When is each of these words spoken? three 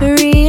three 0.00 0.39